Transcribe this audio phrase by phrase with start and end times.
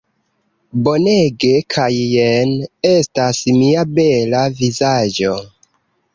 [0.87, 2.55] Bonege kaj jen
[2.93, 5.37] estas mia bela vizaĝo